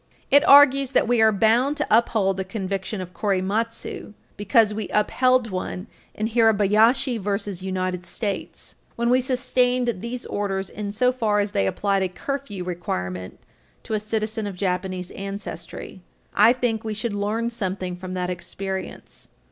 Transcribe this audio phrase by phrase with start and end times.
[0.31, 5.51] It argues that we are bound to uphold the conviction of Korematsu because we upheld
[5.51, 5.85] one
[6.15, 7.51] in Hirabayashi v.
[7.67, 8.95] United States, 320 U.
[8.95, 8.95] S.
[8.95, 13.37] 81, when we sustained these orders insofar as they applied a curfew requirement
[13.83, 16.01] to a citizen of Japanese ancestry.
[16.33, 19.27] I think we should learn something from that experience.